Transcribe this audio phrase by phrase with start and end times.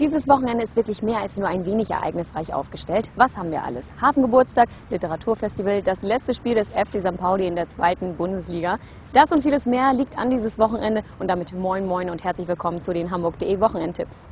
[0.00, 3.10] Dieses Wochenende ist wirklich mehr als nur ein wenig ereignisreich aufgestellt.
[3.16, 3.92] Was haben wir alles?
[4.00, 7.16] Hafengeburtstag, Literaturfestival, das letzte Spiel des FC St.
[7.16, 8.76] Pauli in der zweiten Bundesliga.
[9.12, 12.80] Das und vieles mehr liegt an dieses Wochenende und damit moin moin und herzlich willkommen
[12.80, 14.28] zu den Hamburg.de Wochenendtipps.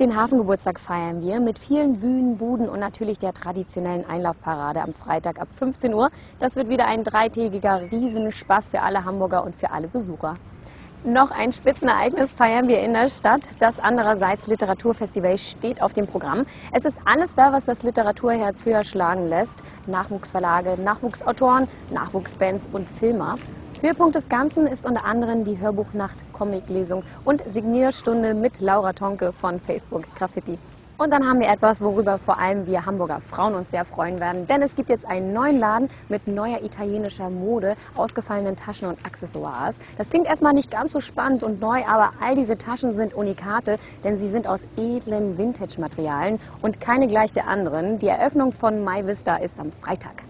[0.00, 5.40] Den Hafengeburtstag feiern wir mit vielen Bühnen, Buden und natürlich der traditionellen Einlaufparade am Freitag
[5.40, 6.10] ab 15 Uhr.
[6.40, 10.34] Das wird wieder ein dreitägiger Riesenspaß für alle Hamburger und für alle Besucher.
[11.06, 13.42] Noch ein Spitzenereignis feiern wir in der Stadt.
[13.58, 16.46] Das andererseits Literaturfestival steht auf dem Programm.
[16.72, 19.62] Es ist alles da, was das Literaturherz höher schlagen lässt.
[19.86, 23.34] Nachwuchsverlage, Nachwuchsautoren, Nachwuchsbands und Filmer.
[23.82, 29.60] Höhepunkt des Ganzen ist unter anderem die Hörbuchnacht, Comiclesung und Signierstunde mit Laura Tonke von
[29.60, 30.58] Facebook Graffiti.
[30.96, 34.46] Und dann haben wir etwas, worüber vor allem wir Hamburger Frauen uns sehr freuen werden.
[34.46, 39.78] Denn es gibt jetzt einen neuen Laden mit neuer italienischer Mode, ausgefallenen Taschen und Accessoires.
[39.98, 43.78] Das klingt erstmal nicht ganz so spannend und neu, aber all diese Taschen sind Unikate,
[44.04, 47.98] denn sie sind aus edlen Vintage-Materialien und keine gleich der anderen.
[47.98, 50.22] Die Eröffnung von My Vista ist am Freitag.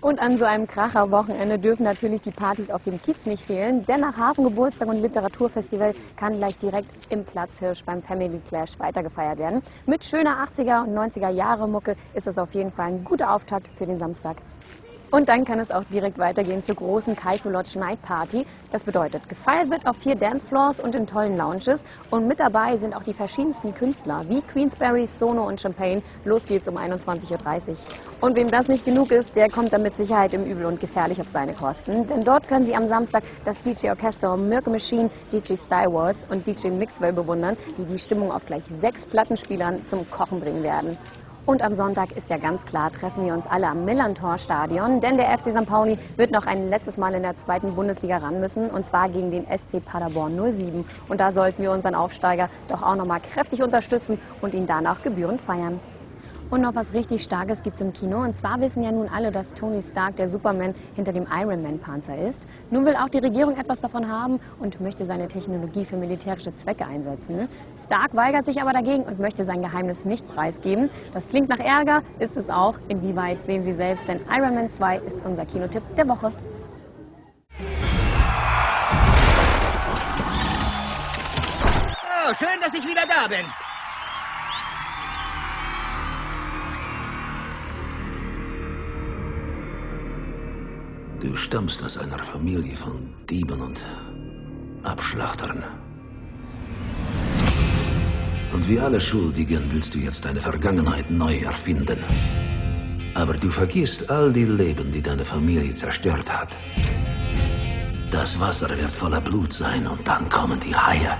[0.00, 4.00] Und an so einem Kracher-Wochenende dürfen natürlich die Partys auf dem Kiez nicht fehlen, denn
[4.00, 9.60] nach Hafengeburtstag und Literaturfestival kann gleich direkt im Platzhirsch beim Family Clash weitergefeiert werden.
[9.86, 13.68] Mit schöner 80er und 90er Jahre Mucke ist es auf jeden Fall ein guter Auftakt
[13.68, 14.36] für den Samstag.
[15.12, 18.44] Und dann kann es auch direkt weitergehen zur großen Kaifu Lodge Night Party.
[18.70, 21.82] Das bedeutet, gefeiert wird auf vier Dancefloors und in tollen Lounges.
[22.10, 26.00] Und mit dabei sind auch die verschiedensten Künstler wie Queensberry, Sono und Champagne.
[26.24, 27.76] Los geht's um 21.30 Uhr.
[28.20, 31.20] Und wem das nicht genug ist, der kommt dann mit Sicherheit im Übel und gefährlich
[31.20, 32.06] auf seine Kosten.
[32.06, 36.68] Denn dort können Sie am Samstag das DJ-Orchester Mirke Machine, DJ Style Wars und DJ
[36.68, 40.96] Mixwell bewundern, die die Stimmung auf gleich sechs Plattenspielern zum Kochen bringen werden.
[41.46, 45.36] Und am Sonntag ist ja ganz klar, treffen wir uns alle am Millantor-Stadion, denn der
[45.36, 45.66] FC St.
[45.66, 49.30] Pauli wird noch ein letztes Mal in der zweiten Bundesliga ran müssen, und zwar gegen
[49.30, 50.84] den SC Paderborn 07.
[51.08, 55.02] Und da sollten wir unseren Aufsteiger doch auch noch mal kräftig unterstützen und ihn danach
[55.02, 55.80] gebührend feiern.
[56.50, 58.22] Und noch was richtig Starkes gibt es im Kino.
[58.22, 62.44] Und zwar wissen ja nun alle, dass Tony Stark der Superman hinter dem Ironman-Panzer ist.
[62.70, 66.84] Nun will auch die Regierung etwas davon haben und möchte seine Technologie für militärische Zwecke
[66.84, 67.48] einsetzen.
[67.86, 70.90] Stark weigert sich aber dagegen und möchte sein Geheimnis nicht preisgeben.
[71.14, 72.74] Das klingt nach Ärger, ist es auch.
[72.88, 76.32] Inwieweit sehen Sie selbst, denn Iron Man 2 ist unser Kinotipp der Woche.
[82.28, 83.46] Oh, schön, dass ich wieder da bin.
[91.20, 93.78] Du stammst aus einer Familie von Dieben und
[94.82, 95.62] Abschlachtern.
[98.54, 101.98] Und wie alle Schuldigen willst du jetzt deine Vergangenheit neu erfinden.
[103.14, 106.56] Aber du vergisst all die Leben, die deine Familie zerstört hat.
[108.10, 111.18] Das Wasser wird voller Blut sein und dann kommen die Haie.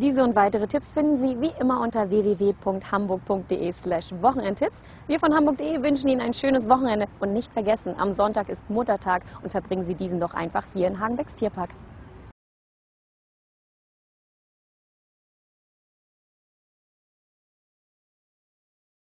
[0.00, 4.82] Diese und weitere Tipps finden Sie wie immer unter www.hamburg.de slash Wochenendtipps.
[5.08, 9.24] Wir von Hamburg.de wünschen Ihnen ein schönes Wochenende und nicht vergessen, am Sonntag ist Muttertag
[9.42, 11.70] und verbringen Sie diesen doch einfach hier in Hagenbecks Tierpark.